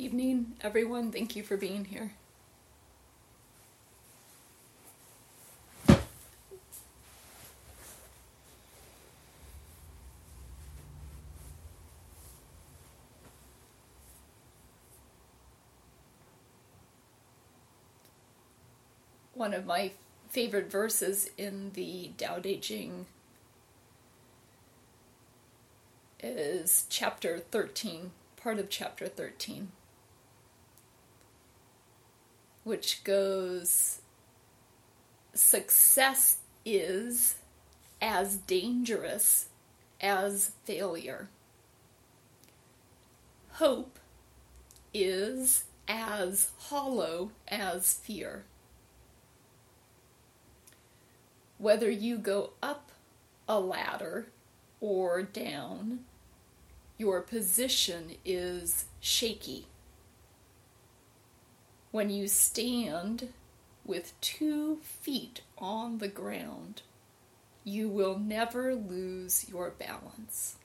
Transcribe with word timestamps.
evening, 0.00 0.54
everyone. 0.62 1.12
Thank 1.12 1.36
you 1.36 1.42
for 1.42 1.58
being 1.58 1.84
here. 1.84 2.12
One 19.34 19.52
of 19.52 19.66
my 19.66 19.92
favorite 20.30 20.70
verses 20.70 21.30
in 21.36 21.72
the 21.74 22.12
Tao 22.16 22.38
Te 22.38 22.56
Ching 22.56 23.04
is 26.22 26.86
chapter 26.88 27.38
13, 27.38 28.12
part 28.36 28.58
of 28.58 28.70
chapter 28.70 29.06
13, 29.08 29.68
which 32.70 33.02
goes 33.02 34.00
Success 35.34 36.36
is 36.64 37.34
as 38.00 38.36
dangerous 38.36 39.48
as 40.00 40.52
failure. 40.64 41.28
Hope 43.54 43.98
is 44.94 45.64
as 45.88 46.50
hollow 46.58 47.32
as 47.48 47.94
fear. 47.94 48.44
Whether 51.58 51.90
you 51.90 52.18
go 52.18 52.50
up 52.62 52.92
a 53.48 53.58
ladder 53.58 54.28
or 54.80 55.24
down, 55.24 56.04
your 56.98 57.20
position 57.20 58.14
is 58.24 58.84
shaky. 59.00 59.66
When 61.90 62.08
you 62.10 62.28
stand 62.28 63.32
with 63.84 64.18
two 64.20 64.76
feet 64.76 65.42
on 65.58 65.98
the 65.98 66.08
ground, 66.08 66.82
you 67.64 67.88
will 67.88 68.18
never 68.18 68.74
lose 68.74 69.48
your 69.48 69.70
balance. 69.70 70.56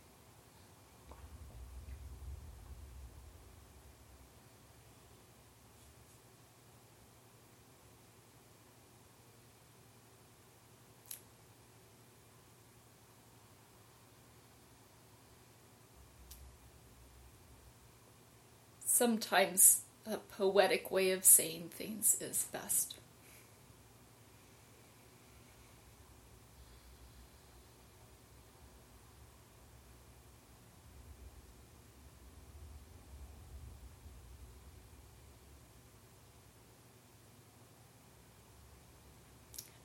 sometimes 18.95 19.84
a 20.05 20.17
poetic 20.17 20.91
way 20.91 21.11
of 21.11 21.25
saying 21.25 21.69
things 21.73 22.17
is 22.21 22.45
best. 22.51 22.95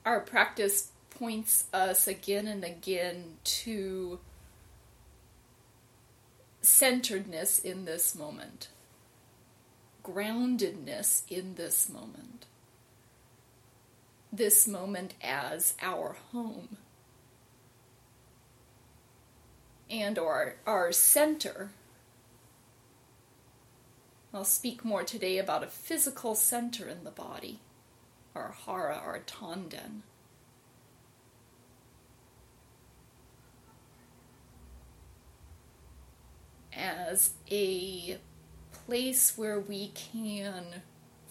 Our 0.04 0.20
practice 0.20 0.90
points 1.10 1.66
us 1.72 2.08
again 2.08 2.46
and 2.46 2.64
again 2.64 3.36
to 3.44 4.18
centeredness 6.62 7.58
in 7.58 7.84
this 7.84 8.14
moment 8.14 8.68
groundedness 10.12 11.22
in 11.28 11.54
this 11.54 11.88
moment. 11.88 12.46
This 14.32 14.66
moment 14.66 15.14
as 15.22 15.74
our 15.82 16.16
home. 16.32 16.76
And 19.88 20.18
our, 20.18 20.56
our 20.66 20.92
center. 20.92 21.70
I'll 24.32 24.44
speak 24.44 24.84
more 24.84 25.02
today 25.02 25.38
about 25.38 25.64
a 25.64 25.68
physical 25.68 26.36
center 26.36 26.88
in 26.88 27.02
the 27.02 27.10
body, 27.10 27.58
our 28.34 28.54
hara, 28.64 28.94
our 28.94 29.18
tanden. 29.18 30.02
As 36.72 37.32
a 37.50 38.18
place 38.90 39.38
where 39.38 39.60
we 39.60 39.92
can, 39.94 40.64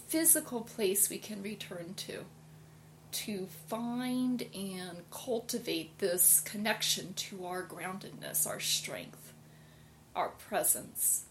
physical 0.08 0.62
place 0.62 1.10
we 1.10 1.18
can 1.18 1.44
return 1.44 1.94
to, 1.94 2.24
to 3.12 3.48
find 3.68 4.46
and 4.56 5.00
cultivate 5.12 5.98
this 5.98 6.40
connection 6.40 7.14
to 7.14 7.46
our 7.46 7.62
groundedness, 7.62 8.48
our 8.48 8.62
strength, 8.62 9.34
our 10.16 10.30
presence, 10.30 11.26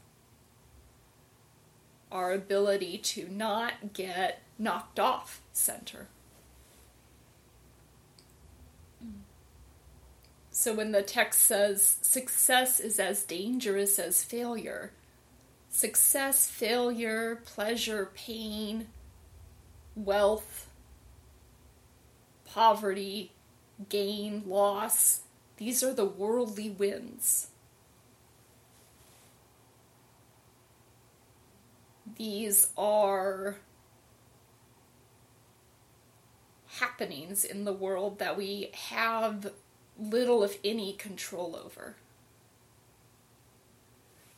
our 2.13 2.35
ability 2.35 2.99
to 2.99 3.27
not 3.31 3.95
get 3.95 4.43
knocked 4.59 5.01
off 5.01 5.41
center. 5.55 6.09
So 10.51 10.75
when 10.75 10.93
the 10.93 11.01
text 11.01 11.41
says 11.41 11.97
success 12.03 12.81
is 12.81 13.01
as 13.01 13.23
dangerous 13.23 13.99
as 13.99 14.23
failure, 14.23 14.93
success, 15.71 16.49
failure, 16.49 17.43
pleasure, 17.45 18.11
pain, 18.15 18.89
wealth, 19.95 20.69
poverty, 22.45 23.33
gain, 23.89 24.43
loss. 24.47 25.23
These 25.57 25.83
are 25.83 25.93
the 25.93 26.05
worldly 26.05 26.71
winds. 26.71 27.49
These 32.17 32.73
are 32.77 33.57
happenings 36.81 37.45
in 37.45 37.65
the 37.65 37.73
world 37.73 38.19
that 38.19 38.37
we 38.37 38.71
have 38.75 39.53
little, 39.99 40.43
if 40.43 40.59
any, 40.65 40.93
control 40.93 41.59
over 41.63 41.97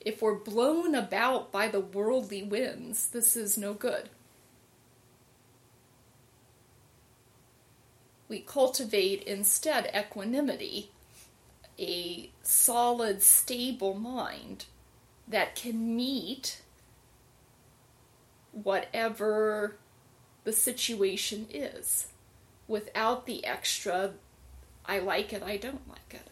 if 0.00 0.22
we're 0.22 0.34
blown 0.34 0.94
about 0.94 1.52
by 1.52 1.68
the 1.68 1.80
worldly 1.80 2.42
winds, 2.42 3.08
this 3.08 3.36
is 3.36 3.58
no 3.58 3.74
good. 3.74 4.08
We 8.28 8.40
cultivate 8.40 9.22
instead 9.24 9.90
equanimity, 9.94 10.90
a 11.78 12.30
solid, 12.42 13.22
stable 13.22 13.94
mind 13.94 14.66
that 15.26 15.56
can 15.56 15.96
meet 15.96 16.62
whatever 18.52 19.76
the 20.44 20.52
situation 20.52 21.46
is 21.52 22.08
without 22.66 23.26
the 23.26 23.44
extra, 23.44 24.12
I 24.86 25.00
like 25.00 25.32
it, 25.32 25.42
I 25.42 25.56
don't 25.56 25.88
like 25.88 26.14
it. 26.14 26.30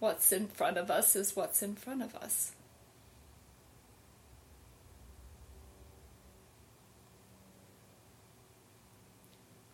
What's 0.00 0.32
in 0.32 0.48
front 0.48 0.78
of 0.78 0.90
us 0.90 1.14
is 1.14 1.36
what's 1.36 1.62
in 1.62 1.76
front 1.76 2.02
of 2.02 2.16
us. 2.16 2.52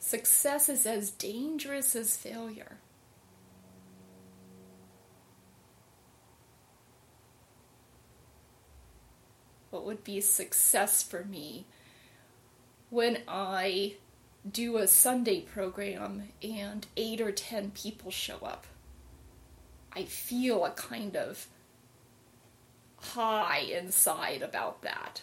Success 0.00 0.68
is 0.68 0.84
as 0.84 1.10
dangerous 1.10 1.96
as 1.96 2.16
failure. 2.16 2.78
What 9.70 9.84
would 9.84 10.02
be 10.02 10.20
success 10.20 11.02
for 11.02 11.24
me 11.24 11.66
when 12.90 13.18
I 13.28 13.94
do 14.50 14.76
a 14.76 14.86
Sunday 14.86 15.40
program 15.40 16.30
and 16.42 16.86
eight 16.96 17.20
or 17.20 17.30
ten 17.32 17.70
people 17.72 18.10
show 18.10 18.38
up? 18.38 18.66
I 19.96 20.04
feel 20.04 20.66
a 20.66 20.70
kind 20.72 21.16
of 21.16 21.46
high 22.98 23.60
inside 23.60 24.42
about 24.42 24.82
that. 24.82 25.22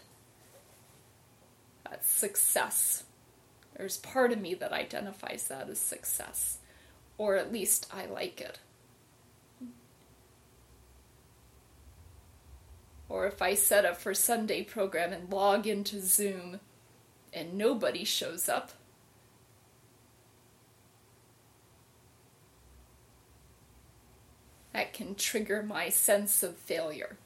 That's 1.88 2.10
success. 2.10 3.04
There's 3.78 3.98
part 3.98 4.32
of 4.32 4.42
me 4.42 4.56
that 4.56 4.72
identifies 4.72 5.48
that 5.48 5.70
as 5.70 5.78
success, 5.78 6.58
or 7.20 7.36
at 7.36 7.54
least 7.54 7.88
I 7.94 8.08
like 8.08 8.42
it. 8.42 8.58
Or 13.08 13.28
if 13.28 13.44
I 13.44 13.54
set 13.54 13.86
up 13.86 13.98
for 13.98 14.16
Sunday 14.16 14.64
program 14.64 15.14
and 15.14 15.32
log 15.32 15.68
into 15.68 16.02
Zoom 16.02 16.60
and 17.32 17.54
nobody 17.54 18.04
shows 18.04 18.50
up, 18.50 18.72
can 24.94 25.16
trigger 25.16 25.64
my 25.64 25.90
sense 25.90 26.44
of 26.44 26.56
failure. 26.56 27.18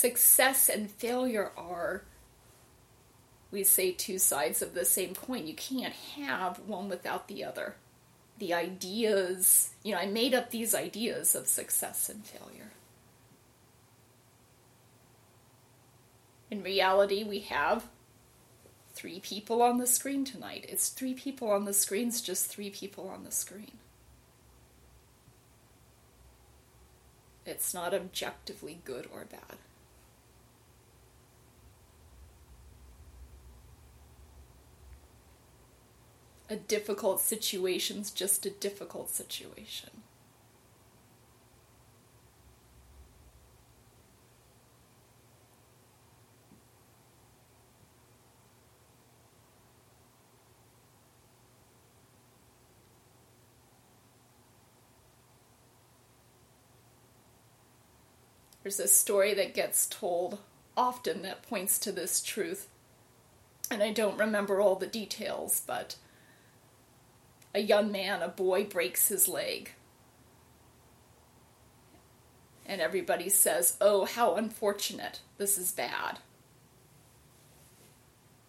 Success 0.00 0.70
and 0.70 0.90
failure 0.90 1.52
are, 1.58 2.04
we 3.50 3.62
say, 3.62 3.92
two 3.92 4.18
sides 4.18 4.62
of 4.62 4.72
the 4.72 4.86
same 4.86 5.14
coin. 5.14 5.46
You 5.46 5.52
can't 5.52 5.92
have 6.16 6.58
one 6.60 6.88
without 6.88 7.28
the 7.28 7.44
other. 7.44 7.74
The 8.40 8.52
ideas, 8.52 9.70
you 9.84 9.94
know, 9.94 10.00
I 10.00 10.06
made 10.06 10.34
up 10.34 10.50
these 10.50 10.74
ideas 10.74 11.36
of 11.36 11.46
success 11.46 12.08
and 12.08 12.24
failure. 12.24 12.72
In 16.50 16.62
reality, 16.64 17.22
we 17.22 17.40
have 17.40 17.86
three 18.92 19.20
people 19.20 19.62
on 19.62 19.78
the 19.78 19.86
screen 19.86 20.24
tonight. 20.24 20.66
It's 20.68 20.88
three 20.88 21.14
people 21.14 21.50
on 21.50 21.64
the 21.64 21.72
screen, 21.72 22.08
it's 22.08 22.20
just 22.20 22.48
three 22.48 22.70
people 22.70 23.08
on 23.08 23.24
the 23.24 23.30
screen. 23.30 23.78
It's 27.46 27.72
not 27.72 27.94
objectively 27.94 28.80
good 28.84 29.08
or 29.12 29.24
bad. 29.24 29.58
A 36.50 36.56
difficult 36.56 37.20
situation's 37.20 38.10
just 38.10 38.44
a 38.44 38.50
difficult 38.50 39.08
situation. 39.08 39.90
There's 58.64 58.80
a 58.80 58.88
story 58.88 59.34
that 59.34 59.54
gets 59.54 59.86
told 59.86 60.38
often 60.76 61.22
that 61.22 61.42
points 61.42 61.78
to 61.78 61.92
this 61.92 62.20
truth. 62.20 62.66
And 63.70 63.84
I 63.84 63.92
don't 63.92 64.18
remember 64.18 64.60
all 64.60 64.74
the 64.74 64.88
details, 64.88 65.62
but 65.64 65.94
a 67.54 67.60
young 67.60 67.90
man, 67.90 68.22
a 68.22 68.28
boy, 68.28 68.64
breaks 68.64 69.08
his 69.08 69.28
leg. 69.28 69.72
And 72.66 72.80
everybody 72.80 73.28
says, 73.28 73.76
Oh, 73.80 74.04
how 74.04 74.36
unfortunate. 74.36 75.20
This 75.38 75.58
is 75.58 75.72
bad. 75.72 76.18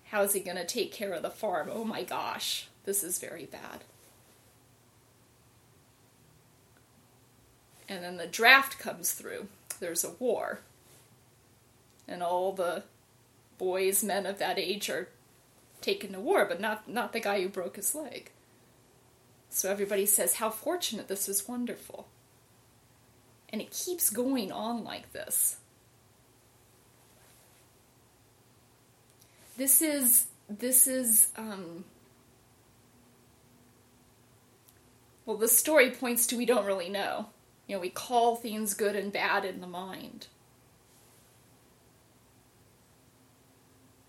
How's 0.06 0.33
he 0.33 0.42
going 0.42 0.57
to 0.57 0.65
take 0.65 0.92
care 0.92 1.13
of 1.13 1.24
the 1.24 1.30
farm? 1.30 1.69
Oh 1.71 1.86
my 1.86 2.03
gosh, 2.03 2.68
this 2.86 3.03
is 3.03 3.18
very 3.18 3.45
bad. 3.45 3.83
And 7.88 8.04
then 8.04 8.18
the 8.18 8.27
draft 8.27 8.77
comes 8.77 9.13
through 9.13 9.47
there's 9.81 10.06
a 10.06 10.12
war. 10.12 10.59
And 12.07 12.24
all 12.24 12.54
the 12.54 12.83
boys, 13.57 14.04
men 14.04 14.25
of 14.25 14.39
that 14.39 14.57
age 14.57 14.89
are 14.89 15.09
taken 15.81 16.13
to 16.13 16.19
war, 16.19 16.45
but 16.45 16.62
not, 16.62 16.88
not 16.88 17.12
the 17.12 17.19
guy 17.19 17.42
who 17.42 17.50
broke 17.50 17.75
his 17.75 17.94
leg. 17.94 18.31
So 19.53 19.69
everybody 19.69 20.06
says, 20.06 20.36
How 20.36 20.50
fortunate, 20.50 21.09
this 21.09 21.27
is 21.27 21.48
wonderful. 21.48 22.07
And 23.50 23.62
it 23.62 23.69
keeps 23.69 24.09
going 24.09 24.51
on 24.51 24.83
like 24.86 25.12
this. 25.12 25.57
This 29.57 29.81
is, 29.81 30.27
this 30.50 30.88
is, 30.88 31.27
um, 31.36 31.83
well, 35.25 35.36
the 35.36 35.50
story 35.50 35.92
points 35.92 36.25
to 36.27 36.38
we 36.38 36.45
don't 36.45 36.65
really 36.65 36.89
know. 36.89 37.27
You 37.68 37.75
know, 37.75 37.81
we 37.81 37.89
call 37.89 38.38
things 38.38 38.74
good 38.74 38.95
and 38.95 39.12
bad 39.12 39.44
in 39.44 39.59
the 39.59 39.68
mind. 39.68 40.27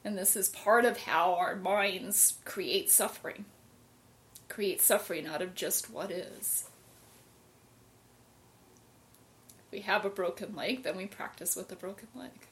And 0.05 0.17
this 0.17 0.37
is 0.37 0.49
part 0.49 0.85
of 0.85 0.99
how 0.99 1.35
our 1.35 1.57
minds 1.57 2.35
create 2.45 2.91
suffering, 2.91 3.45
create 4.53 4.83
suffering 4.83 5.27
out 5.27 5.41
of 5.41 5.55
just 5.55 5.91
what 5.91 6.11
is. 6.11 6.69
If 9.67 9.73
we 9.73 9.81
have 9.81 10.05
a 10.05 10.11
broken 10.11 10.55
leg, 10.55 10.83
then 10.83 10.99
we 10.99 11.07
practice 11.07 11.57
with 11.57 11.73
a 11.73 11.77
broken 11.77 12.09
leg. 12.15 12.49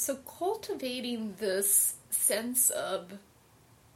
So, 0.00 0.14
cultivating 0.14 1.34
this 1.40 1.96
sense 2.08 2.70
of 2.70 3.18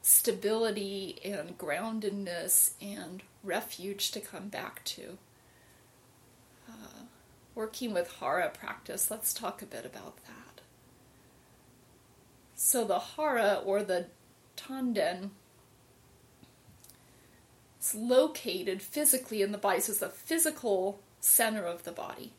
stability 0.03 1.19
and 1.25 1.57
groundedness 1.57 2.73
and 2.79 3.23
refuge 3.43 4.11
to 4.11 4.21
come 4.21 4.49
back 4.49 4.85
to. 4.85 5.17
Uh, 6.69 7.05
working 7.55 7.95
with 7.95 8.17
Hara 8.21 8.51
practice, 8.51 9.11
let's 9.11 9.33
talk 9.33 9.63
a 9.63 9.65
bit 9.65 9.87
about 9.87 10.19
that. 10.27 10.61
So, 12.55 12.85
the 12.85 12.99
Hara 12.99 13.63
or 13.65 13.83
the 13.83 14.09
Tanden 14.59 15.31
is 17.81 17.95
located 17.95 18.83
physically 18.83 19.41
in 19.41 19.53
the 19.53 19.59
body, 19.59 19.81
so 19.81 19.93
it's 19.93 20.01
the 20.01 20.11
physical 20.11 21.01
center 21.21 21.65
of 21.65 21.85
the 21.85 21.93
body. 21.93 22.35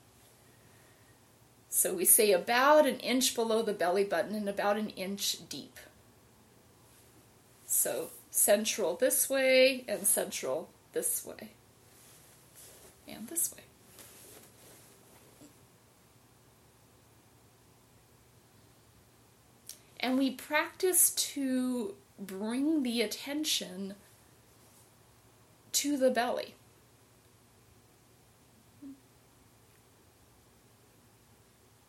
So 1.75 1.93
we 1.93 2.05
say 2.05 2.31
about 2.31 2.87
an 2.87 2.99
inch 2.99 3.35
below 3.35 3.61
the 3.61 3.73
belly 3.73 4.05
button 4.05 4.33
and 4.33 4.47
about 4.47 4.77
an 4.77 4.91
inch 4.91 5.49
deep. 5.49 5.77
So 7.67 8.11
central 8.31 8.95
this 8.95 9.29
way 9.29 9.83
and 9.85 10.07
central 10.07 10.69
this 10.93 11.25
way. 11.25 11.49
And 13.09 13.27
this 13.27 13.53
way. 13.53 13.63
And 19.99 20.17
we 20.17 20.31
practice 20.31 21.09
to 21.09 21.95
bring 22.17 22.83
the 22.83 23.01
attention 23.01 23.95
to 25.73 25.97
the 25.97 26.09
belly. 26.09 26.55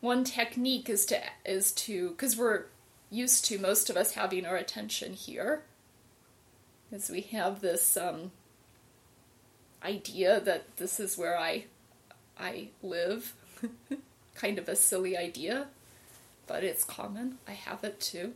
One 0.01 0.23
technique 0.23 0.89
is 0.89 1.05
to 1.07 1.21
is 1.45 1.71
to 1.73 2.09
because 2.09 2.37
we're 2.37 2.65
used 3.09 3.45
to 3.45 3.57
most 3.57 3.89
of 3.89 3.97
us 3.97 4.13
having 4.13 4.45
our 4.45 4.55
attention 4.55 5.13
here 5.13 5.63
because 6.89 7.09
we 7.09 7.21
have 7.21 7.61
this 7.61 7.97
um, 7.97 8.31
idea 9.83 10.39
that 10.39 10.77
this 10.77 10.99
is 10.99 11.17
where 11.17 11.37
I 11.37 11.65
I 12.39 12.69
live. 12.83 13.33
Kind 14.35 14.59
of 14.59 14.69
a 14.69 14.75
silly 14.75 15.17
idea 15.17 15.67
but 16.47 16.63
it's 16.63 16.83
common. 16.83 17.37
I 17.47 17.51
have 17.51 17.83
it 17.83 17.99
too. 17.99 18.33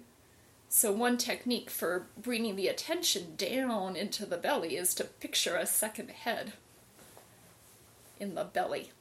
So 0.69 0.91
one 0.91 1.17
technique 1.17 1.69
for 1.69 2.07
bringing 2.21 2.55
the 2.55 2.67
attention 2.67 3.35
down 3.35 3.95
into 3.95 4.25
the 4.25 4.37
belly 4.37 4.77
is 4.77 4.93
to 4.95 5.03
picture 5.05 5.55
a 5.55 5.65
second 5.65 6.09
head 6.11 6.53
in 8.19 8.35
the 8.35 8.43
belly 8.43 8.91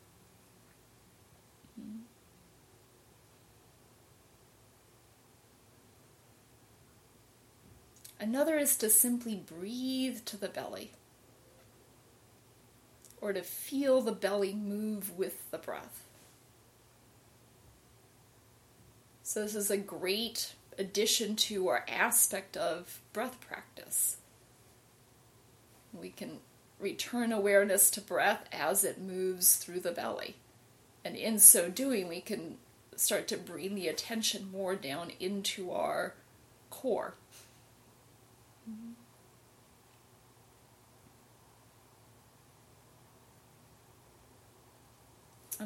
Another 8.21 8.59
is 8.59 8.77
to 8.77 8.91
simply 8.91 9.35
breathe 9.35 10.27
to 10.27 10.37
the 10.37 10.49
belly, 10.49 10.93
or 13.19 13.33
to 13.33 13.41
feel 13.41 14.03
the 14.03 14.13
belly 14.13 14.53
move 14.53 15.17
with 15.17 15.51
the 15.51 15.57
breath. 15.57 16.05
So, 19.23 19.43
this 19.43 19.55
is 19.55 19.71
a 19.71 19.79
great 19.79 20.55
addition 20.79 21.35
to 21.37 21.69
our 21.69 21.87
aspect 21.89 22.59
of 22.59 23.01
breath 23.15 23.41
practice. 23.41 24.19
We 25.93 26.11
can 26.11 26.41
return 26.79 27.33
awareness 27.33 27.91
to 27.93 28.01
breath 28.03 28.45
as 28.53 28.85
it 28.85 29.01
moves 29.01 29.57
through 29.57 29.81
the 29.81 29.93
belly. 29.93 30.37
And 31.05 31.17
in 31.17 31.39
so 31.39 31.71
doing, 31.71 32.07
we 32.09 32.21
can 32.21 32.59
start 32.97 33.29
to 33.29 33.39
bring 33.39 33.75
the 33.75 33.89
attention 33.89 34.51
more 34.53 34.75
down 34.75 35.13
into 35.21 35.71
our 35.71 36.15
core. 36.69 37.15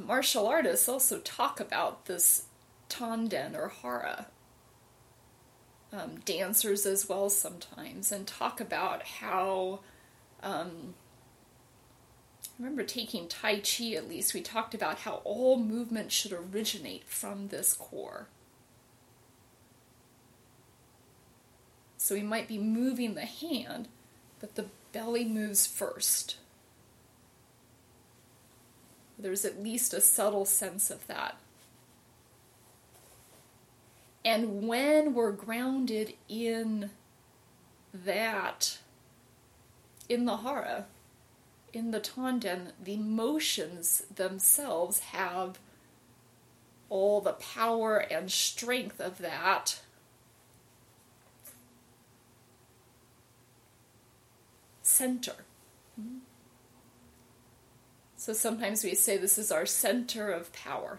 Martial 0.00 0.46
artists 0.46 0.88
also 0.88 1.18
talk 1.20 1.60
about 1.60 2.06
this 2.06 2.46
tanden 2.88 3.56
or 3.56 3.68
hara. 3.68 4.26
Um, 5.92 6.16
dancers 6.24 6.86
as 6.86 7.08
well 7.08 7.30
sometimes, 7.30 8.10
and 8.10 8.26
talk 8.26 8.60
about 8.60 9.04
how 9.04 9.80
um, 10.42 10.94
remember 12.58 12.84
taking 12.84 13.28
Tai 13.28 13.60
Chi 13.60 13.92
at 13.92 14.08
least, 14.08 14.34
we 14.34 14.40
talked 14.40 14.74
about 14.74 15.00
how 15.00 15.20
all 15.24 15.58
movement 15.58 16.12
should 16.12 16.32
originate 16.32 17.08
from 17.08 17.48
this 17.48 17.74
core. 17.74 18.28
So 21.96 22.14
we 22.14 22.22
might 22.22 22.48
be 22.48 22.58
moving 22.58 23.14
the 23.14 23.22
hand, 23.22 23.88
but 24.38 24.56
the 24.56 24.66
belly 24.92 25.24
moves 25.24 25.66
first. 25.66 26.36
There's 29.18 29.44
at 29.44 29.62
least 29.62 29.94
a 29.94 30.00
subtle 30.00 30.44
sense 30.44 30.90
of 30.90 31.06
that. 31.06 31.36
And 34.24 34.66
when 34.66 35.14
we're 35.14 35.32
grounded 35.32 36.14
in 36.28 36.90
that, 37.92 38.78
in 40.08 40.24
the 40.24 40.38
hara, 40.38 40.86
in 41.72 41.90
the 41.90 42.00
tanden, 42.00 42.72
the 42.82 42.96
motions 42.96 44.04
themselves 44.14 45.00
have 45.00 45.58
all 46.88 47.20
the 47.20 47.32
power 47.32 47.98
and 47.98 48.30
strength 48.30 49.00
of 49.00 49.18
that. 49.18 49.80
Center. 54.82 55.34
Hmm? 55.96 56.18
So 58.24 58.32
sometimes 58.32 58.82
we 58.82 58.94
say 58.94 59.18
this 59.18 59.36
is 59.36 59.52
our 59.52 59.66
center 59.66 60.30
of 60.30 60.50
power. 60.54 60.98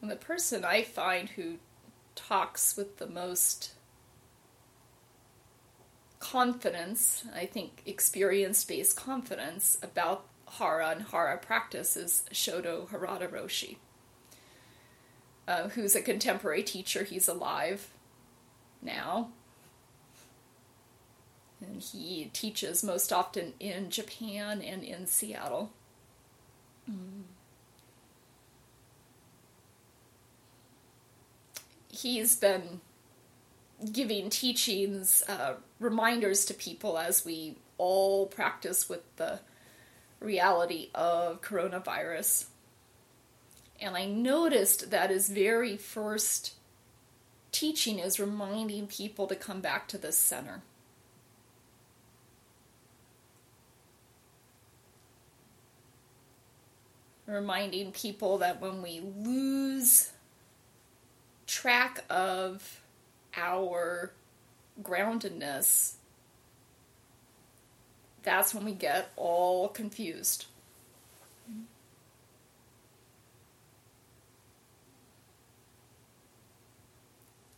And 0.00 0.10
the 0.10 0.16
person 0.16 0.64
I 0.64 0.82
find 0.82 1.28
who 1.28 1.58
talks 2.16 2.76
with 2.76 2.98
the 2.98 3.06
most 3.06 3.74
confidence, 6.22 7.24
I 7.34 7.46
think 7.46 7.82
experience 7.84 8.64
based 8.64 8.96
confidence 8.96 9.76
about 9.82 10.26
Hara 10.58 10.90
and 10.90 11.02
Hara 11.02 11.36
practice 11.38 11.96
is 11.96 12.24
Shodo 12.32 12.88
Harada 12.88 13.28
Roshi, 13.28 13.76
uh, 15.48 15.68
who's 15.70 15.94
a 15.94 16.02
contemporary 16.02 16.62
teacher. 16.62 17.04
He's 17.04 17.28
alive 17.28 17.88
now. 18.80 19.30
And 21.60 21.80
he 21.80 22.30
teaches 22.32 22.82
most 22.82 23.12
often 23.12 23.54
in 23.60 23.90
Japan 23.90 24.62
and 24.62 24.82
in 24.82 25.06
Seattle. 25.06 25.70
Mm. 26.90 27.22
he's 31.92 32.36
been 32.36 32.80
giving 33.92 34.30
teachings, 34.30 35.22
uh, 35.28 35.54
reminders 35.82 36.44
to 36.46 36.54
people 36.54 36.98
as 36.98 37.24
we 37.24 37.56
all 37.78 38.26
practice 38.26 38.88
with 38.88 39.02
the 39.16 39.40
reality 40.20 40.90
of 40.94 41.42
coronavirus. 41.42 42.46
And 43.80 43.96
I 43.96 44.06
noticed 44.06 44.90
that 44.90 45.10
his 45.10 45.28
very 45.28 45.76
first 45.76 46.54
teaching 47.50 47.98
is 47.98 48.20
reminding 48.20 48.86
people 48.86 49.26
to 49.26 49.34
come 49.34 49.60
back 49.60 49.88
to 49.88 49.98
this 49.98 50.16
center. 50.16 50.62
Reminding 57.26 57.92
people 57.92 58.38
that 58.38 58.60
when 58.60 58.82
we 58.82 59.00
lose 59.00 60.12
track 61.46 62.04
of 62.08 62.80
our 63.36 64.12
groundedness, 64.80 65.94
that's 68.22 68.54
when 68.54 68.64
we 68.64 68.72
get 68.72 69.10
all 69.16 69.68
confused. 69.68 70.46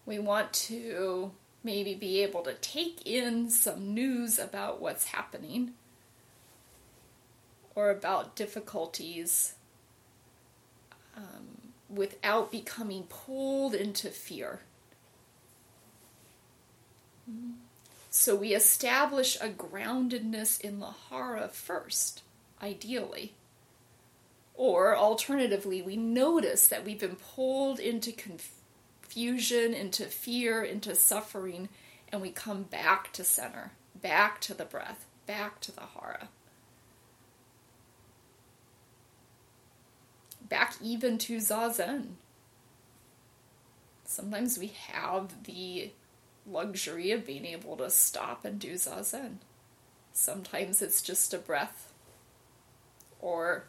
We 0.07 0.19
want 0.19 0.53
to 0.53 1.33
maybe 1.63 1.95
be 1.95 2.23
able 2.23 2.43
to 2.43 2.55
take 2.55 3.07
in 3.07 3.49
some 3.49 3.95
news 3.95 4.39
about 4.39 4.81
what's 4.81 5.07
happening 5.07 5.73
or 7.75 7.91
about 7.91 8.37
difficulties 8.37 9.55
um, 11.17 11.73
without 11.89 12.53
becoming 12.53 13.05
pulled 13.05 13.75
into 13.75 14.09
fear. 14.11 14.61
So 18.11 18.37
we 18.37 18.55
establish 18.55 19.37
a 19.41 19.49
groundedness 19.49 20.61
in 20.61 20.79
the 20.79 20.93
hara 21.11 21.49
first, 21.49 22.23
ideally. 22.63 23.35
Or 24.55 24.97
alternatively, 24.97 25.83
we 25.83 25.97
notice 25.97 26.69
that 26.69 26.85
we've 26.85 27.01
been 27.01 27.17
pulled 27.17 27.81
into 27.81 28.13
confusion, 28.13 29.75
into 29.75 30.05
fear, 30.05 30.63
into 30.63 30.95
suffering, 30.95 31.69
and 32.13 32.23
we 32.23 32.31
come 32.31 32.63
back 32.63 33.13
to 33.15 33.25
center, 33.25 33.73
back 34.01 34.41
to 34.43 34.55
the 34.55 34.65
breath, 34.65 35.07
back 35.27 35.61
to 35.61 35.73
the 35.73 35.83
hara. 35.99 36.29
back 40.49 40.75
even 40.81 41.19
to 41.19 41.39
Zazen. 41.39 42.11
Sometimes 44.05 44.59
we 44.59 44.69
have 44.69 45.45
the 45.45 45.91
luxury 46.47 47.11
of 47.11 47.27
being 47.27 47.45
able 47.45 47.77
to 47.77 47.91
stop 47.91 48.45
and 48.45 48.59
do 48.59 48.75
Zazen. 48.75 49.37
Sometimes 50.13 50.83
it's 50.83 51.03
just 51.03 51.35
a 51.35 51.39
breath 51.39 51.93
or 53.21 53.65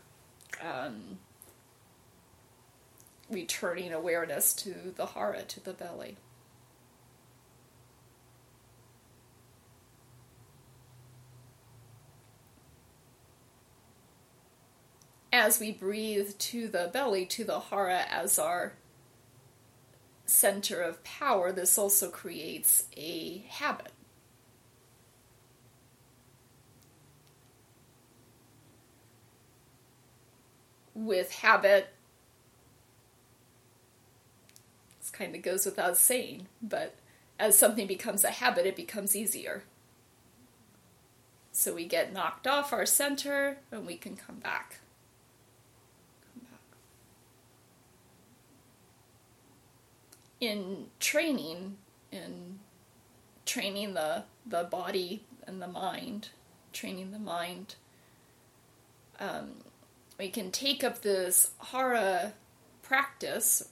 um, 0.61 1.19
returning 3.29 3.93
awareness 3.93 4.53
to 4.53 4.93
the 4.95 5.07
hara, 5.07 5.43
to 5.43 5.59
the 5.59 5.73
belly. 5.73 6.17
as 15.35 15.59
we 15.59 15.69
breathe 15.69 16.37
to 16.37 16.69
the 16.69 16.89
belly, 16.93 17.25
to 17.25 17.43
the 17.43 17.59
hara 17.59 18.05
as 18.09 18.39
our 18.39 18.73
center 20.25 20.81
of 20.81 21.03
power, 21.03 21.51
this 21.51 21.77
also 21.77 22.09
creates 22.09 22.85
a 22.97 23.45
habit. 23.49 23.91
With 30.93 31.31
habit, 31.31 31.89
this 34.99 35.09
kind 35.11 35.35
of 35.35 35.41
goes 35.41 35.65
without 35.65 35.97
saying, 35.97 36.47
but 36.61 36.95
as 37.37 37.57
something 37.57 37.85
becomes 37.85 38.23
a 38.23 38.31
habit, 38.31 38.65
it 38.65 38.75
becomes 38.75 39.15
easier. 39.15 39.63
So 41.51 41.73
we 41.73 41.85
get 41.85 42.13
knocked 42.13 42.47
off 42.47 42.73
our 42.73 42.85
center 42.85 43.57
and 43.71 43.85
we 43.85 43.97
can 43.97 44.15
come 44.15 44.37
back. 44.37 44.79
In 50.45 50.87
training, 50.99 51.77
in 52.11 52.59
training 53.45 53.93
the 53.93 54.23
the 54.45 54.63
body 54.63 55.23
and 55.47 55.61
the 55.61 55.67
mind, 55.67 56.29
training 56.73 57.11
the 57.11 57.19
mind, 57.19 57.75
um, 59.19 59.63
we 60.17 60.29
can 60.29 60.51
take 60.51 60.83
up 60.83 61.01
this 61.01 61.51
hara 61.71 62.33
practice 62.81 63.69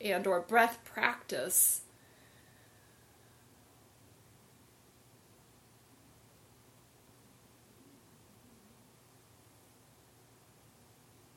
and 0.00 0.26
or 0.26 0.40
breath 0.40 0.78
practice 0.84 1.82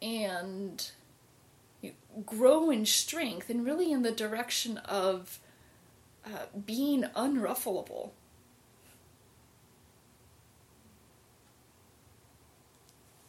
and 0.02 0.92
grow 2.26 2.70
in 2.70 2.86
strength 2.86 3.50
and 3.50 3.66
really 3.66 3.92
in 3.92 4.02
the 4.02 4.12
direction 4.12 4.78
of 4.80 5.40
uh, 6.26 6.46
being 6.66 7.04
unruffleable. 7.16 8.12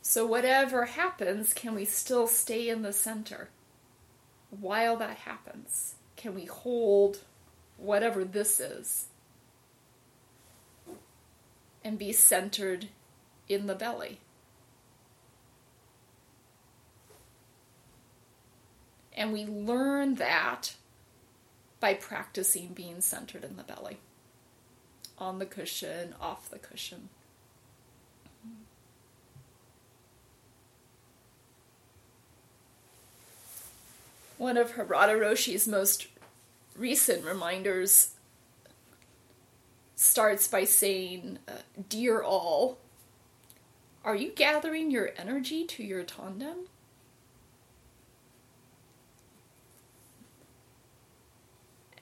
So, 0.02 0.26
whatever 0.26 0.86
happens, 0.86 1.54
can 1.54 1.74
we 1.74 1.84
still 1.84 2.26
stay 2.26 2.68
in 2.68 2.82
the 2.82 2.92
center 2.92 3.48
while 4.50 4.96
that 4.96 5.18
happens? 5.18 5.94
Can 6.16 6.34
we 6.34 6.46
hold 6.46 7.20
whatever 7.80 8.24
this 8.24 8.60
is 8.60 9.06
and 11.82 11.98
be 11.98 12.12
centered 12.12 12.88
in 13.48 13.66
the 13.66 13.74
belly. 13.74 14.20
And 19.20 19.34
we 19.34 19.44
learn 19.44 20.14
that 20.14 20.76
by 21.78 21.92
practicing 21.92 22.68
being 22.68 23.02
centered 23.02 23.44
in 23.44 23.58
the 23.58 23.62
belly, 23.62 23.98
on 25.18 25.38
the 25.38 25.44
cushion, 25.44 26.14
off 26.18 26.48
the 26.48 26.58
cushion. 26.58 27.10
One 34.38 34.56
of 34.56 34.72
Harada 34.72 35.20
Roshi's 35.20 35.68
most 35.68 36.06
recent 36.74 37.22
reminders 37.22 38.14
starts 39.96 40.48
by 40.48 40.64
saying, 40.64 41.40
uh, 41.46 41.52
Dear 41.90 42.22
all, 42.22 42.78
are 44.02 44.16
you 44.16 44.30
gathering 44.30 44.90
your 44.90 45.10
energy 45.18 45.66
to 45.66 45.82
your 45.82 46.04
tanden? 46.04 46.68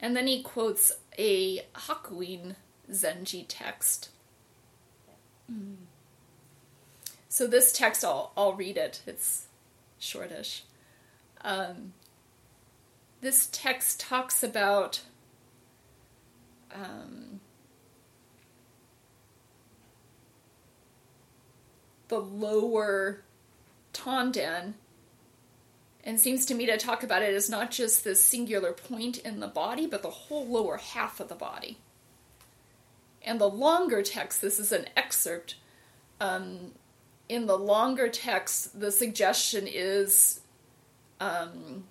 And 0.00 0.16
then 0.16 0.26
he 0.26 0.42
quotes 0.42 0.92
a 1.18 1.62
Hakuin 1.74 2.54
Zenji 2.90 3.44
text. 3.48 4.10
Mm. 5.50 5.76
So 7.28 7.46
this 7.46 7.72
text, 7.72 8.04
I'll, 8.04 8.32
I'll 8.36 8.54
read 8.54 8.76
it. 8.76 9.02
It's 9.06 9.46
shortish. 9.98 10.64
Um, 11.42 11.92
this 13.20 13.48
text 13.50 14.00
talks 14.00 14.42
about 14.42 15.00
um, 16.72 17.40
the 22.08 22.18
lower 22.18 23.22
tanden 23.92 24.74
and 26.08 26.18
seems 26.18 26.46
to 26.46 26.54
me 26.54 26.64
to 26.64 26.78
talk 26.78 27.02
about 27.02 27.20
it 27.20 27.34
as 27.34 27.50
not 27.50 27.70
just 27.70 28.02
this 28.02 28.24
singular 28.24 28.72
point 28.72 29.18
in 29.18 29.40
the 29.40 29.46
body, 29.46 29.86
but 29.86 30.00
the 30.00 30.08
whole 30.08 30.48
lower 30.48 30.78
half 30.78 31.20
of 31.20 31.28
the 31.28 31.34
body. 31.34 31.76
And 33.22 33.38
the 33.38 33.46
longer 33.46 34.02
text, 34.02 34.40
this 34.40 34.58
is 34.58 34.72
an 34.72 34.86
excerpt. 34.96 35.56
Um, 36.18 36.72
in 37.28 37.44
the 37.44 37.58
longer 37.58 38.08
text, 38.08 38.80
the 38.80 38.90
suggestion 38.90 39.66
is 39.66 40.40
um, 41.20 41.84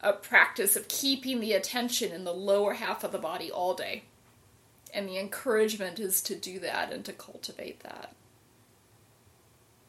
a 0.00 0.12
practice 0.12 0.74
of 0.74 0.88
keeping 0.88 1.38
the 1.38 1.52
attention 1.52 2.10
in 2.10 2.24
the 2.24 2.34
lower 2.34 2.74
half 2.74 3.04
of 3.04 3.12
the 3.12 3.18
body 3.18 3.48
all 3.48 3.74
day. 3.74 4.02
And 4.92 5.08
the 5.08 5.20
encouragement 5.20 6.00
is 6.00 6.20
to 6.22 6.34
do 6.34 6.58
that 6.58 6.92
and 6.92 7.04
to 7.04 7.12
cultivate 7.12 7.78
that. 7.84 8.12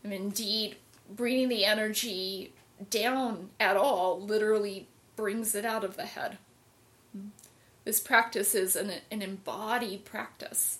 And 0.03 0.13
indeed, 0.13 0.75
bringing 1.09 1.49
the 1.49 1.65
energy 1.65 2.51
down 2.89 3.49
at 3.59 3.77
all 3.77 4.21
literally 4.21 4.87
brings 5.15 5.55
it 5.55 5.65
out 5.65 5.83
of 5.83 5.95
the 5.95 6.05
head. 6.05 6.37
This 7.83 7.99
practice 7.99 8.55
is 8.55 8.75
an, 8.75 8.91
an 9.11 9.21
embodied 9.21 10.05
practice. 10.05 10.79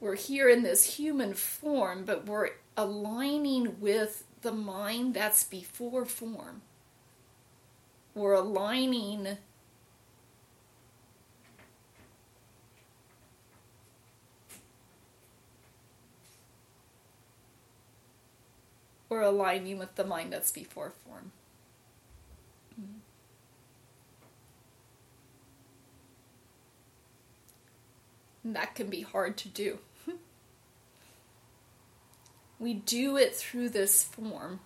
We're 0.00 0.14
here 0.14 0.48
in 0.48 0.62
this 0.62 0.96
human 0.96 1.34
form, 1.34 2.04
but 2.04 2.26
we're 2.26 2.50
aligning 2.76 3.80
with 3.80 4.24
the 4.42 4.52
mind 4.52 5.14
that's 5.14 5.42
before 5.42 6.04
form. 6.04 6.62
We're 8.14 8.34
aligning 8.34 9.38
or 19.10 19.22
aligning 19.22 19.78
with 19.78 19.94
the 19.94 20.04
mind 20.04 20.32
that's 20.32 20.50
before 20.50 20.90
form. 20.90 21.32
And 28.48 28.56
that 28.56 28.74
can 28.74 28.88
be 28.88 29.02
hard 29.02 29.36
to 29.38 29.48
do. 29.48 29.78
we 32.58 32.72
do 32.72 33.18
it 33.18 33.34
through 33.34 33.68
this 33.68 34.02
form. 34.02 34.60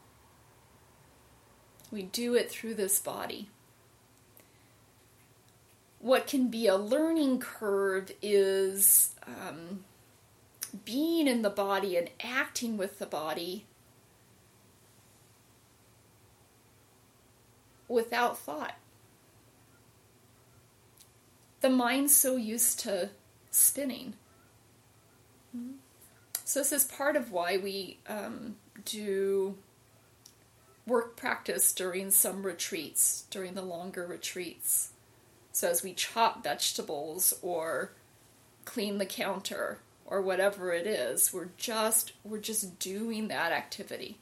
We 1.91 2.05
do 2.05 2.35
it 2.37 2.49
through 2.49 2.75
this 2.75 3.01
body. 3.01 3.49
What 5.99 6.29
can 6.29 6.49
be 6.49 6.69
a 6.69 6.77
learning 6.77 7.41
curve 7.41 8.13
is 8.23 9.17
um, 9.27 9.85
being 10.85 11.27
in 11.27 11.43
the 11.43 11.51
body 11.51 11.97
and 11.97 12.09
acting 12.21 12.77
with 12.77 13.01
the 13.01 13.07
body 13.07 13.67
without 17.93 18.39
thought. 18.39 18.77
The 21.61 21.71
mind's 21.71 22.15
so 22.15 22.37
used 22.37 22.81
to 22.81 23.11
spinning. 23.51 24.15
So, 26.45 26.61
this 26.61 26.73
is 26.73 26.85
part 26.85 27.15
of 27.15 27.31
why 27.31 27.57
we 27.57 27.99
um, 28.09 28.57
do 28.85 29.57
work 30.87 31.17
practice 31.17 31.73
during 31.73 32.11
some 32.11 32.43
retreats, 32.43 33.27
during 33.31 33.55
the 33.55 33.63
longer 33.63 34.07
retreats. 34.07 34.91
So, 35.53 35.69
as 35.69 35.83
we 35.83 35.93
chop 35.93 36.43
vegetables 36.43 37.35
or 37.43 37.93
clean 38.65 38.99
the 38.99 39.07
counter 39.07 39.79
or 40.05 40.21
whatever 40.21 40.73
it 40.73 40.87
is, 40.87 41.33
we're 41.33 41.51
just 41.57 42.13
we're 42.25 42.39
just 42.39 42.79
doing 42.79 43.29
that 43.29 43.53
activity. 43.53 44.19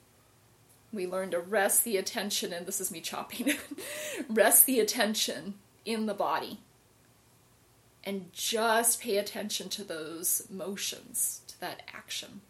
We 0.92 1.06
learn 1.06 1.30
to 1.30 1.38
rest 1.38 1.84
the 1.84 1.96
attention, 1.96 2.52
and 2.52 2.66
this 2.66 2.80
is 2.80 2.90
me 2.90 3.00
chopping, 3.00 3.54
rest 4.28 4.66
the 4.66 4.80
attention 4.80 5.54
in 5.84 6.06
the 6.06 6.14
body. 6.14 6.58
And 8.02 8.32
just 8.32 9.00
pay 9.00 9.18
attention 9.18 9.68
to 9.70 9.84
those 9.84 10.46
motions, 10.50 11.42
to 11.48 11.60
that 11.60 11.82
action. 11.94 12.40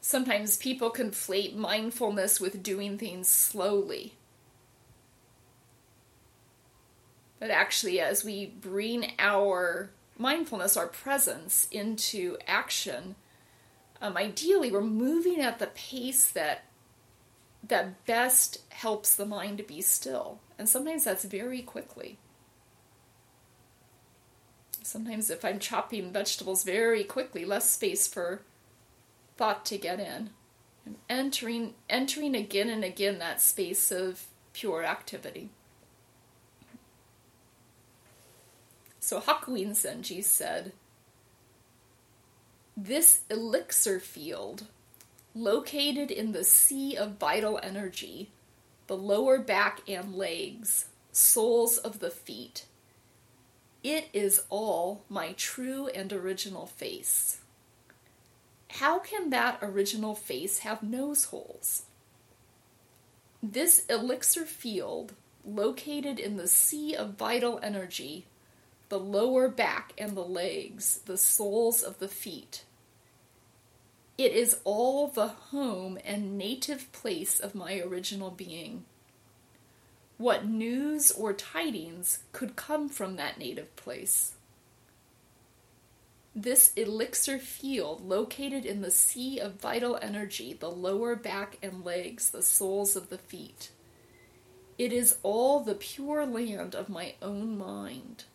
Sometimes 0.00 0.56
people 0.56 0.90
conflate 0.90 1.54
mindfulness 1.54 2.40
with 2.40 2.62
doing 2.62 2.98
things 2.98 3.28
slowly. 3.28 4.14
But 7.38 7.50
actually, 7.50 8.00
as 8.00 8.24
we 8.24 8.46
bring 8.46 9.12
our 9.18 9.90
mindfulness, 10.18 10.76
our 10.76 10.86
presence, 10.86 11.68
into 11.70 12.36
action, 12.46 13.16
um, 14.00 14.16
ideally 14.16 14.70
we're 14.70 14.80
moving 14.80 15.40
at 15.40 15.58
the 15.58 15.68
pace 15.68 16.30
that 16.30 16.64
that 17.68 18.04
best 18.04 18.58
helps 18.70 19.14
the 19.14 19.24
mind 19.24 19.58
to 19.58 19.64
be 19.64 19.80
still. 19.80 20.40
And 20.58 20.68
sometimes 20.68 21.04
that's 21.04 21.24
very 21.24 21.62
quickly. 21.62 22.18
Sometimes 24.82 25.30
if 25.30 25.44
I'm 25.44 25.58
chopping 25.58 26.12
vegetables 26.12 26.62
very 26.62 27.04
quickly, 27.04 27.44
less 27.44 27.70
space 27.70 28.06
for 28.06 28.42
thought 29.36 29.64
to 29.66 29.78
get 29.78 29.98
in. 29.98 30.30
And 30.84 30.96
entering 31.08 31.74
entering 31.88 32.34
again 32.36 32.68
and 32.68 32.84
again 32.84 33.18
that 33.18 33.40
space 33.40 33.90
of 33.90 34.26
pure 34.52 34.84
activity. 34.84 35.48
So 39.04 39.20
Hakuin 39.20 39.72
Zenji 39.72 40.24
said, 40.24 40.72
This 42.74 43.20
elixir 43.28 44.00
field, 44.00 44.64
located 45.34 46.10
in 46.10 46.32
the 46.32 46.42
sea 46.42 46.96
of 46.96 47.18
vital 47.18 47.60
energy, 47.62 48.30
the 48.86 48.96
lower 48.96 49.38
back 49.38 49.82
and 49.86 50.14
legs, 50.14 50.86
soles 51.12 51.76
of 51.76 51.98
the 51.98 52.10
feet, 52.10 52.64
it 53.82 54.08
is 54.14 54.44
all 54.48 55.04
my 55.10 55.32
true 55.32 55.88
and 55.88 56.10
original 56.10 56.64
face. 56.64 57.40
How 58.70 59.00
can 59.00 59.28
that 59.28 59.58
original 59.60 60.14
face 60.14 60.60
have 60.60 60.82
nose 60.82 61.26
holes? 61.26 61.82
This 63.42 63.84
elixir 63.84 64.46
field, 64.46 65.12
located 65.44 66.18
in 66.18 66.38
the 66.38 66.48
sea 66.48 66.94
of 66.96 67.18
vital 67.18 67.60
energy, 67.62 68.24
the 68.94 69.00
lower 69.00 69.48
back 69.48 69.92
and 69.98 70.16
the 70.16 70.24
legs, 70.24 71.00
the 71.06 71.16
soles 71.16 71.82
of 71.82 71.98
the 71.98 72.06
feet. 72.06 72.62
It 74.16 74.30
is 74.30 74.58
all 74.62 75.08
the 75.08 75.26
home 75.26 75.98
and 76.04 76.38
native 76.38 76.92
place 76.92 77.40
of 77.40 77.56
my 77.56 77.80
original 77.80 78.30
being. 78.30 78.84
What 80.16 80.46
news 80.46 81.10
or 81.10 81.32
tidings 81.32 82.20
could 82.30 82.54
come 82.54 82.88
from 82.88 83.16
that 83.16 83.36
native 83.36 83.74
place? 83.74 84.34
This 86.36 86.72
elixir 86.74 87.40
field, 87.40 88.00
located 88.00 88.64
in 88.64 88.80
the 88.80 88.92
sea 88.92 89.40
of 89.40 89.60
vital 89.60 89.98
energy, 90.00 90.52
the 90.52 90.70
lower 90.70 91.16
back 91.16 91.58
and 91.64 91.84
legs, 91.84 92.30
the 92.30 92.42
soles 92.42 92.94
of 92.94 93.08
the 93.08 93.18
feet. 93.18 93.72
It 94.78 94.92
is 94.92 95.18
all 95.24 95.58
the 95.58 95.74
pure 95.74 96.24
land 96.24 96.76
of 96.76 96.88
my 96.88 97.14
own 97.20 97.58
mind. 97.58 98.26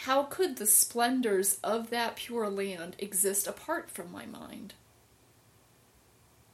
How 0.00 0.24
could 0.24 0.56
the 0.56 0.66
splendors 0.66 1.58
of 1.64 1.90
that 1.90 2.16
pure 2.16 2.48
land 2.50 2.96
exist 2.98 3.46
apart 3.46 3.90
from 3.90 4.12
my 4.12 4.26
mind? 4.26 4.74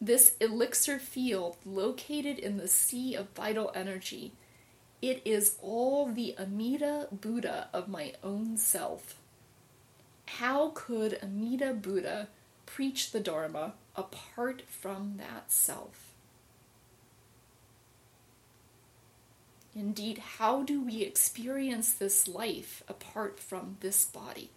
This 0.00 0.36
elixir 0.40 0.98
field, 0.98 1.56
located 1.64 2.38
in 2.38 2.56
the 2.56 2.68
sea 2.68 3.14
of 3.14 3.28
vital 3.30 3.72
energy, 3.74 4.32
it 5.02 5.20
is 5.24 5.56
all 5.60 6.06
the 6.06 6.36
Amida 6.38 7.08
Buddha 7.10 7.68
of 7.72 7.88
my 7.88 8.14
own 8.22 8.56
self. 8.56 9.16
How 10.26 10.70
could 10.74 11.18
Amida 11.22 11.74
Buddha 11.74 12.28
preach 12.64 13.10
the 13.10 13.20
Dharma 13.20 13.74
apart 13.96 14.62
from 14.68 15.16
that 15.18 15.50
self? 15.50 16.11
Indeed, 19.74 20.18
how 20.18 20.62
do 20.62 20.82
we 20.82 21.02
experience 21.02 21.92
this 21.92 22.28
life 22.28 22.82
apart 22.88 23.40
from 23.40 23.78
this 23.80 24.04
body? 24.04 24.50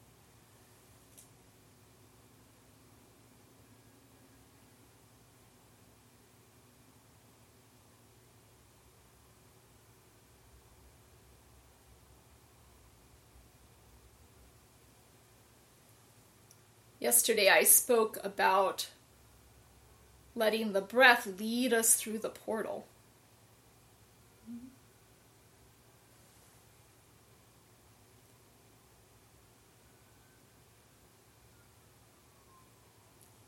Yesterday 16.99 17.49
I 17.49 17.63
spoke 17.63 18.17
about 18.23 18.89
letting 20.33 20.73
the 20.73 20.81
breath 20.81 21.27
lead 21.39 21.71
us 21.71 21.95
through 21.95 22.17
the 22.17 22.29
portal. 22.29 22.87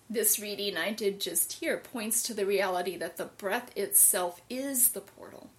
This 0.10 0.39
reading 0.39 0.78
I 0.78 0.93
did 0.93 1.20
just 1.20 1.54
here 1.54 1.78
points 1.78 2.24
to 2.24 2.34
the 2.34 2.46
reality 2.46 2.96
that 2.98 3.17
the 3.17 3.26
breath 3.26 3.76
itself 3.76 4.41
is 4.50 4.89
the 4.89 5.02
portal. 5.02 5.50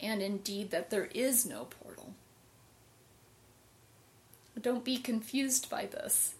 And 0.00 0.22
indeed, 0.22 0.70
that 0.70 0.90
there 0.90 1.08
is 1.14 1.44
no 1.44 1.64
portal. 1.64 2.14
Don't 4.60 4.84
be 4.84 4.96
confused 4.96 5.68
by 5.68 5.84
this. 5.84 6.34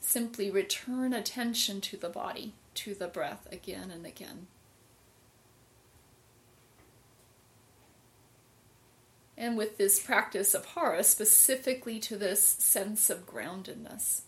Simply 0.00 0.50
return 0.50 1.12
attention 1.12 1.80
to 1.82 1.96
the 1.96 2.08
body, 2.08 2.54
to 2.74 2.94
the 2.94 3.06
breath 3.06 3.46
again 3.52 3.92
and 3.92 4.04
again. 4.04 4.48
And 9.40 9.56
with 9.56 9.78
this 9.78 9.98
practice 9.98 10.52
of 10.52 10.66
hara, 10.66 11.02
specifically 11.02 11.98
to 12.00 12.18
this 12.18 12.44
sense 12.44 13.08
of 13.08 13.26
groundedness. 13.26 14.20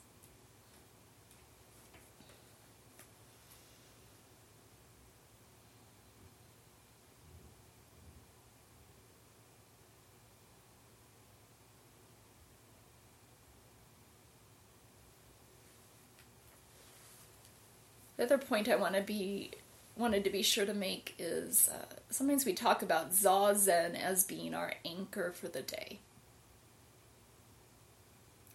The 18.16 18.24
other 18.24 18.38
point 18.38 18.66
I 18.66 18.76
want 18.76 18.94
to 18.94 19.02
be 19.02 19.50
wanted 19.96 20.24
to 20.24 20.30
be 20.30 20.42
sure 20.42 20.66
to 20.66 20.74
make 20.74 21.14
is 21.18 21.68
uh, 21.68 21.84
sometimes 22.10 22.44
we 22.44 22.54
talk 22.54 22.82
about 22.82 23.12
zazen 23.12 23.94
as 24.00 24.24
being 24.24 24.54
our 24.54 24.74
anchor 24.84 25.32
for 25.32 25.48
the 25.48 25.62
day. 25.62 25.98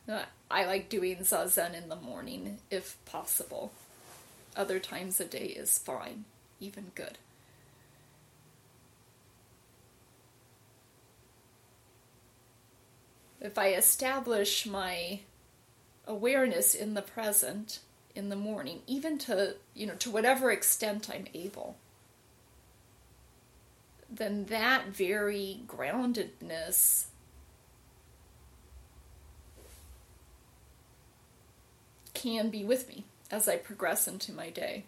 Uh, 0.10 0.24
I 0.50 0.66
like 0.66 0.90
doing 0.90 1.18
zazen 1.18 1.76
in 1.76 1.90
the 1.90 1.96
morning 1.96 2.60
if 2.72 2.98
possible. 3.06 3.72
Other 4.56 4.80
times 4.80 5.20
a 5.20 5.26
day 5.26 5.48
is 5.48 5.78
fine, 5.78 6.26
even 6.60 6.92
good. 6.96 7.18
If 13.40 13.58
I 13.58 13.74
establish 13.74 14.66
my 14.66 15.20
awareness 16.08 16.74
in 16.74 16.96
the 16.96 17.02
present, 17.04 17.80
in 18.18 18.30
the 18.30 18.36
morning, 18.36 18.82
even 18.88 19.20
to, 19.20 19.56
you 19.76 19.86
know, 19.86 19.94
to 19.94 20.10
whatever 20.10 20.52
extent 20.52 21.08
I'm 21.14 21.28
able, 21.36 21.78
then 24.10 24.46
that 24.46 24.88
very 24.88 25.60
groundedness 25.68 27.06
can 32.16 32.50
be 32.50 32.66
with 32.66 32.88
me 32.90 33.04
as 33.30 33.48
I 33.48 33.58
progress 33.58 34.08
into 34.08 34.32
my 34.32 34.50
day. 34.50 34.86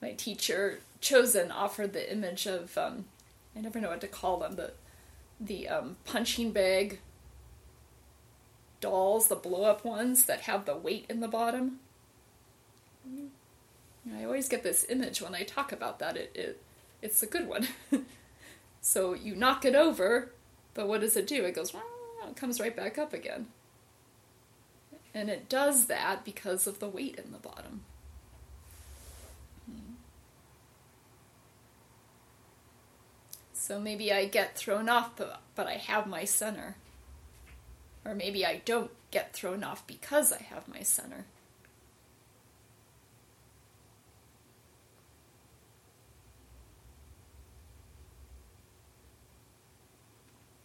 My 0.00 0.12
teacher 0.12 0.80
Chozen 1.02 1.50
offered 1.52 1.92
the 1.92 2.10
image 2.10 2.46
of 2.46 2.78
um, 2.78 3.04
I 3.54 3.60
never 3.60 3.80
know 3.80 3.90
what 3.90 4.00
to 4.00 4.08
call 4.08 4.38
them 4.38 4.54
the 4.54 4.72
the 5.38 5.68
um, 5.68 5.96
punching 6.04 6.52
bag 6.52 7.00
dolls, 8.80 9.28
the 9.28 9.36
blow 9.36 9.64
up 9.64 9.84
ones 9.84 10.24
that 10.26 10.42
have 10.42 10.64
the 10.64 10.76
weight 10.76 11.06
in 11.08 11.20
the 11.20 11.28
bottom. 11.28 11.80
I 14.16 14.24
always 14.24 14.48
get 14.48 14.62
this 14.62 14.86
image 14.88 15.20
when 15.20 15.34
I 15.34 15.42
talk 15.42 15.72
about 15.72 15.98
that. 15.98 16.16
It, 16.16 16.32
it 16.34 16.62
it's 17.02 17.22
a 17.22 17.26
good 17.26 17.48
one. 17.48 17.66
so 18.80 19.14
you 19.14 19.34
knock 19.34 19.64
it 19.64 19.74
over, 19.74 20.30
but 20.74 20.86
what 20.86 21.00
does 21.00 21.16
it 21.16 21.26
do? 21.26 21.44
It 21.44 21.54
goes 21.54 21.74
it 21.74 22.36
comes 22.36 22.60
right 22.60 22.74
back 22.74 22.96
up 22.96 23.12
again. 23.12 23.48
And 25.14 25.28
it 25.28 25.48
does 25.48 25.86
that 25.86 26.24
because 26.24 26.66
of 26.66 26.78
the 26.78 26.88
weight 26.88 27.18
in 27.22 27.32
the 27.32 27.38
bottom. 27.38 27.82
So 33.62 33.78
maybe 33.78 34.12
I 34.12 34.24
get 34.24 34.56
thrown 34.56 34.88
off, 34.88 35.12
but, 35.54 35.68
I 35.68 35.74
have 35.74 36.08
my 36.08 36.24
center. 36.24 36.74
Or 38.04 38.12
maybe 38.12 38.44
I 38.44 38.60
don't 38.64 38.90
get 39.12 39.34
thrown 39.34 39.62
off 39.62 39.86
because 39.86 40.32
I 40.32 40.42
have 40.42 40.66
my 40.66 40.82
center. 40.82 41.26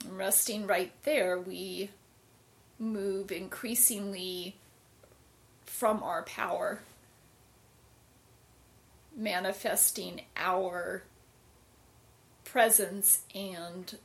resting 0.10 0.65
right 0.65 0.91
there, 1.03 1.39
we 1.39 1.91
move 2.79 3.31
increasingly 3.31 4.55
from 5.67 6.01
our 6.01 6.23
power, 6.23 6.79
manifesting 9.15 10.21
our 10.36 11.03
presence 12.47 13.19
and 13.36 13.97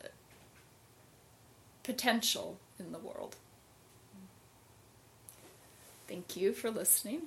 potential 1.85 2.59
in 2.79 2.91
the 2.91 2.99
world. 2.99 3.37
Thank 6.09 6.37
you 6.37 6.53
for 6.53 6.71
listening. 6.71 7.23